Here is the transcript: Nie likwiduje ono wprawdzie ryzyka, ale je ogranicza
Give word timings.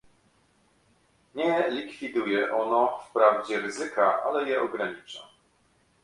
Nie 1.35 1.69
likwiduje 1.69 2.41
ono 2.61 2.81
wprawdzie 3.09 3.57
ryzyka, 3.59 4.23
ale 4.23 4.49
je 4.49 4.61
ogranicza 4.61 5.19